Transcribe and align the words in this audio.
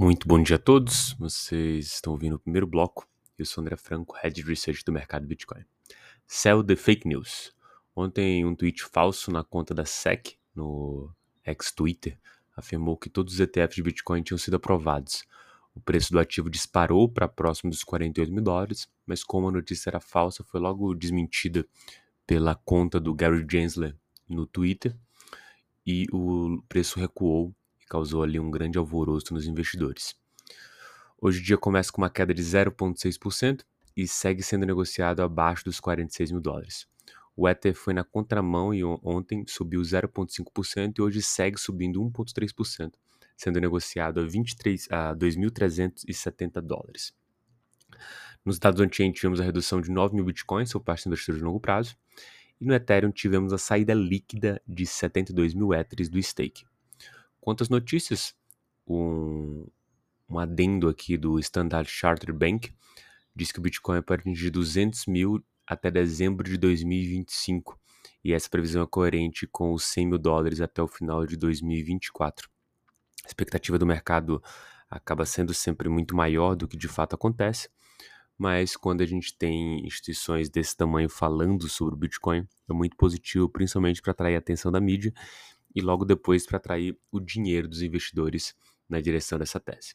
Muito 0.00 0.26
bom 0.26 0.42
dia 0.42 0.56
a 0.56 0.58
todos. 0.58 1.12
Vocês 1.18 1.88
estão 1.88 2.14
ouvindo 2.14 2.36
o 2.36 2.38
primeiro 2.38 2.66
bloco. 2.66 3.06
Eu 3.38 3.44
sou 3.44 3.60
André 3.60 3.76
Franco, 3.76 4.16
Head 4.16 4.40
Research 4.40 4.82
do 4.82 4.90
mercado 4.90 5.26
Bitcoin. 5.26 5.62
Sell 6.26 6.64
the 6.64 6.74
fake 6.74 7.06
news. 7.06 7.54
Ontem, 7.94 8.42
um 8.46 8.54
tweet 8.54 8.82
falso 8.82 9.30
na 9.30 9.44
conta 9.44 9.74
da 9.74 9.84
SEC, 9.84 10.38
no 10.54 11.14
ex-Twitter, 11.44 12.18
afirmou 12.56 12.96
que 12.96 13.10
todos 13.10 13.34
os 13.34 13.40
ETFs 13.40 13.74
de 13.74 13.82
Bitcoin 13.82 14.22
tinham 14.22 14.38
sido 14.38 14.56
aprovados. 14.56 15.22
O 15.74 15.80
preço 15.82 16.12
do 16.12 16.18
ativo 16.18 16.48
disparou 16.48 17.06
para 17.06 17.28
próximo 17.28 17.70
dos 17.70 17.84
48 17.84 18.32
mil 18.32 18.42
dólares, 18.42 18.88
mas 19.04 19.22
como 19.22 19.48
a 19.48 19.52
notícia 19.52 19.90
era 19.90 20.00
falsa, 20.00 20.42
foi 20.42 20.60
logo 20.60 20.94
desmentida 20.94 21.68
pela 22.26 22.54
conta 22.54 22.98
do 22.98 23.14
Gary 23.14 23.46
Gensler 23.46 23.94
no 24.26 24.46
Twitter 24.46 24.96
e 25.86 26.06
o 26.10 26.62
preço 26.70 26.98
recuou 26.98 27.54
causou 27.90 28.22
ali 28.22 28.38
um 28.38 28.50
grande 28.50 28.78
alvoroço 28.78 29.34
nos 29.34 29.48
investidores. 29.48 30.14
Hoje 31.20 31.40
o 31.40 31.42
dia 31.42 31.58
começa 31.58 31.92
com 31.92 32.00
uma 32.00 32.08
queda 32.08 32.32
de 32.32 32.40
0,6% 32.40 33.62
e 33.96 34.06
segue 34.06 34.42
sendo 34.42 34.64
negociado 34.64 35.20
abaixo 35.20 35.64
dos 35.64 35.80
46 35.80 36.30
mil 36.30 36.40
dólares. 36.40 36.86
O 37.36 37.48
Ether 37.48 37.74
foi 37.74 37.92
na 37.92 38.04
contramão 38.04 38.72
e 38.72 38.84
ontem 38.84 39.44
subiu 39.46 39.80
0,5% 39.80 40.98
e 40.98 41.02
hoje 41.02 41.20
segue 41.20 41.58
subindo 41.58 42.00
1,3%, 42.00 42.92
sendo 43.36 43.60
negociado 43.60 44.20
a, 44.20 44.24
23, 44.24 44.88
a 44.90 45.14
2.370 45.16 46.60
dólares. 46.60 47.12
Nos 48.44 48.56
Estados 48.56 48.80
Unidos 48.80 48.96
tivemos 49.18 49.40
a 49.40 49.44
redução 49.44 49.80
de 49.80 49.90
9 49.90 50.14
mil 50.14 50.24
bitcoins 50.24 50.72
por 50.72 50.80
parte 50.80 51.00
dos 51.00 51.06
investidores 51.06 51.40
de 51.40 51.44
longo 51.44 51.60
prazo, 51.60 51.96
e 52.60 52.64
no 52.64 52.74
Ethereum 52.74 53.10
tivemos 53.10 53.52
a 53.52 53.58
saída 53.58 53.94
líquida 53.94 54.62
de 54.66 54.86
72 54.86 55.54
mil 55.54 55.74
Ethers 55.74 56.08
do 56.08 56.22
stake. 56.22 56.64
Quantas 57.40 57.68
notícias? 57.68 58.34
Um, 58.86 59.66
um 60.28 60.38
adendo 60.38 60.88
aqui 60.88 61.16
do 61.16 61.38
Standard 61.38 61.88
Chartered 61.88 62.36
Bank 62.36 62.74
diz 63.34 63.50
que 63.50 63.58
o 63.58 63.62
Bitcoin 63.62 64.02
pode 64.02 64.22
atingir 64.22 64.50
200 64.50 65.06
mil 65.06 65.42
até 65.66 65.90
dezembro 65.90 66.48
de 66.48 66.58
2025 66.58 67.78
e 68.24 68.32
essa 68.32 68.48
previsão 68.48 68.82
é 68.82 68.86
coerente 68.86 69.46
com 69.46 69.72
os 69.72 69.84
100 69.84 70.06
mil 70.06 70.18
dólares 70.18 70.60
até 70.60 70.82
o 70.82 70.88
final 70.88 71.26
de 71.26 71.36
2024. 71.36 72.48
A 73.24 73.28
expectativa 73.28 73.78
do 73.78 73.86
mercado 73.86 74.42
acaba 74.88 75.24
sendo 75.24 75.54
sempre 75.54 75.88
muito 75.88 76.14
maior 76.14 76.54
do 76.54 76.68
que 76.68 76.76
de 76.76 76.88
fato 76.88 77.14
acontece, 77.14 77.68
mas 78.36 78.76
quando 78.76 79.02
a 79.02 79.06
gente 79.06 79.36
tem 79.36 79.86
instituições 79.86 80.48
desse 80.50 80.76
tamanho 80.76 81.08
falando 81.08 81.68
sobre 81.68 81.94
o 81.94 81.98
Bitcoin, 81.98 82.46
é 82.68 82.72
muito 82.72 82.96
positivo, 82.96 83.48
principalmente 83.48 84.02
para 84.02 84.12
atrair 84.12 84.34
a 84.34 84.38
atenção 84.38 84.72
da 84.72 84.80
mídia 84.80 85.12
e 85.74 85.80
logo 85.80 86.04
depois 86.04 86.46
para 86.46 86.56
atrair 86.56 86.98
o 87.10 87.20
dinheiro 87.20 87.68
dos 87.68 87.82
investidores 87.82 88.54
na 88.88 89.00
direção 89.00 89.38
dessa 89.38 89.60
tese. 89.60 89.94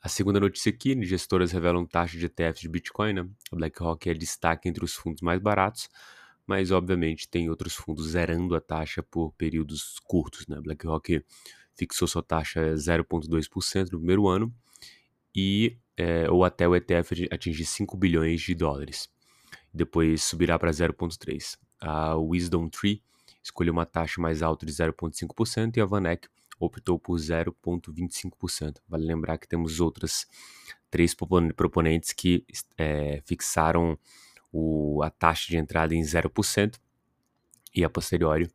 A 0.00 0.08
segunda 0.08 0.40
notícia 0.40 0.70
aqui, 0.70 1.00
gestoras 1.04 1.52
revelam 1.52 1.86
taxa 1.86 2.18
de 2.18 2.26
ETFs 2.26 2.60
de 2.60 2.68
Bitcoin. 2.68 3.12
Né? 3.12 3.28
A 3.52 3.56
BlackRock 3.56 4.10
é 4.10 4.14
destaque 4.14 4.68
entre 4.68 4.84
os 4.84 4.94
fundos 4.94 5.22
mais 5.22 5.40
baratos, 5.40 5.88
mas 6.44 6.72
obviamente 6.72 7.28
tem 7.28 7.48
outros 7.48 7.74
fundos 7.74 8.08
zerando 8.08 8.56
a 8.56 8.60
taxa 8.60 9.02
por 9.02 9.32
períodos 9.34 10.00
curtos. 10.00 10.46
Né? 10.48 10.56
A 10.56 10.60
BlackRock 10.60 11.24
fixou 11.76 12.08
sua 12.08 12.22
taxa 12.22 12.74
0,2% 12.74 13.92
no 13.92 13.98
primeiro 13.98 14.26
ano 14.26 14.52
e 15.34 15.78
é, 15.96 16.28
ou 16.28 16.44
até 16.44 16.66
o 16.66 16.74
ETF 16.74 17.28
atingir 17.30 17.64
5 17.64 17.96
bilhões 17.96 18.40
de 18.40 18.54
dólares. 18.54 19.08
Depois 19.72 20.24
subirá 20.24 20.58
para 20.58 20.70
0,3%. 20.70 21.58
A 21.80 22.16
Wisdom 22.16 22.68
Tree 22.68 23.02
escolheu 23.42 23.72
uma 23.72 23.86
taxa 23.86 24.20
mais 24.20 24.42
alta 24.42 24.64
de 24.64 24.72
0,5% 24.72 25.76
e 25.76 25.80
a 25.80 25.84
Vanek 25.84 26.28
optou 26.58 26.98
por 26.98 27.16
0,25%. 27.18 28.76
Vale 28.88 29.04
lembrar 29.04 29.38
que 29.38 29.48
temos 29.48 29.80
outras 29.80 30.26
três 30.90 31.14
proponentes 31.56 32.12
que 32.12 32.44
é, 32.76 33.20
fixaram 33.24 33.98
o, 34.52 35.02
a 35.02 35.10
taxa 35.10 35.46
de 35.48 35.56
entrada 35.56 35.94
em 35.94 36.02
0% 36.02 36.78
e 37.74 37.84
a 37.84 37.90
posteriori 37.90 38.50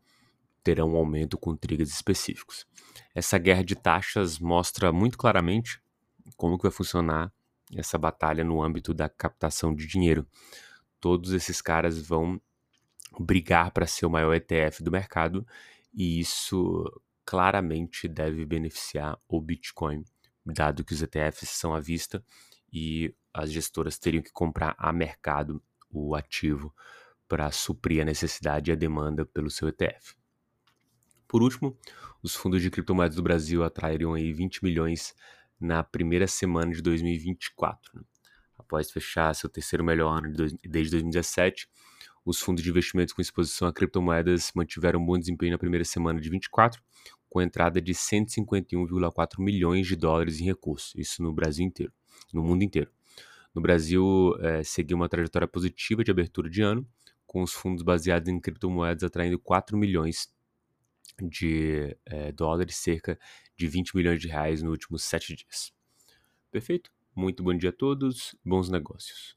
terão 0.64 0.94
um 0.94 0.98
aumento 0.98 1.38
com 1.38 1.56
triggers 1.56 1.90
específicos. 1.90 2.68
Essa 3.16 3.38
guerra 3.38 3.64
de 3.64 3.76
taxas 3.76 4.38
mostra 4.38 4.92
muito 4.92 5.18
claramente 5.18 5.82
como 6.36 6.58
que 6.58 6.64
vai 6.64 6.72
funcionar 6.72 7.32
essa 7.76 7.98
batalha 7.98 8.44
no 8.44 8.62
âmbito 8.62 8.94
da 8.94 9.10
captação 9.10 9.74
de 9.74 9.88
dinheiro. 9.88 10.26
Todos 11.00 11.32
esses 11.34 11.62
caras 11.62 12.00
vão 12.00 12.40
brigar 13.24 13.72
para 13.72 13.88
ser 13.88 14.06
o 14.06 14.10
maior 14.10 14.34
ETF 14.34 14.84
do 14.84 14.92
mercado 14.92 15.46
e 15.94 16.20
isso 16.20 16.84
claramente 17.26 18.08
deve 18.08 18.46
beneficiar 18.46 19.20
o 19.28 19.42
Bitcoin, 19.42 20.04
dado 20.46 20.84
que 20.84 20.94
os 20.94 21.02
ETFs 21.02 21.50
são 21.50 21.74
à 21.74 21.80
vista 21.80 22.24
e 22.72 23.14
as 23.34 23.52
gestoras 23.52 23.98
teriam 23.98 24.24
que 24.24 24.32
comprar 24.32 24.76
a 24.78 24.94
mercado 24.94 25.62
o 25.90 26.16
ativo 26.16 26.74
para 27.28 27.52
suprir 27.52 28.02
a 28.02 28.06
necessidade 28.06 28.72
e 28.72 28.74
a 28.74 28.76
demanda 28.76 29.26
pelo 29.26 29.50
seu 29.50 29.68
ETF. 29.68 30.16
Por 31.28 31.44
último, 31.44 31.78
os 32.24 32.36
fundos 32.36 32.62
de 32.62 32.70
criptomoedas 32.70 33.16
do 33.16 33.24
Brasil 33.24 33.64
atraíram 33.64 34.14
aí 34.14 34.32
20 34.32 34.64
milhões 34.64 35.14
na 35.60 35.84
primeira 35.84 36.28
semana 36.28 36.72
de 36.72 36.82
2024. 36.82 37.92
Né? 37.94 38.04
Após 38.58 38.90
fechar 38.90 39.36
seu 39.36 39.50
terceiro 39.50 39.84
melhor 39.84 40.18
ano 40.18 40.32
desde 40.64 40.92
2017, 40.92 41.70
os 42.28 42.42
fundos 42.42 42.62
de 42.62 42.70
investimentos 42.70 43.14
com 43.14 43.22
exposição 43.22 43.70
a 43.70 43.74
criptomoedas 43.74 44.52
mantiveram 44.54 45.00
um 45.00 45.06
bom 45.06 45.18
desempenho 45.18 45.54
na 45.54 45.58
primeira 45.58 45.86
semana 45.86 46.20
de 46.20 46.30
24, 46.30 46.84
com 47.30 47.42
entrada 47.42 47.82
de 47.82 47.94
151,4 47.94 49.42
milhões 49.42 49.88
de 49.88 49.96
dólares 49.96 50.42
em 50.42 50.44
recursos, 50.44 50.94
isso 50.96 51.24
no 51.24 51.32
Brasil 51.32 51.66
inteiro, 51.66 51.94
no 52.34 52.44
mundo 52.44 52.64
inteiro. 52.64 52.92
No 53.56 53.62
Brasil, 53.62 54.36
é, 54.42 54.62
seguiu 54.62 54.98
uma 54.98 55.08
trajetória 55.08 55.48
positiva 55.48 56.04
de 56.04 56.12
abertura 56.12 56.50
de 56.50 56.62
ano, 56.62 56.86
com 57.26 57.42
os 57.42 57.54
fundos 57.54 57.82
baseados 57.82 58.28
em 58.28 58.42
criptomoedas 58.42 59.04
atraindo 59.04 59.40
4 59.40 59.78
milhões 59.78 60.28
de 61.22 61.96
é, 62.06 62.34
dólares, 62.34 62.76
cerca 62.76 63.18
de 63.56 63.68
20 63.70 63.96
milhões 63.96 64.20
de 64.20 64.28
reais 64.28 64.62
nos 64.62 64.72
últimos 64.72 65.04
sete 65.06 65.34
dias. 65.34 65.72
Perfeito? 66.52 66.92
Muito 67.16 67.42
bom 67.42 67.54
dia 67.54 67.70
a 67.70 67.74
todos, 67.74 68.36
bons 68.44 68.70
negócios. 68.70 69.26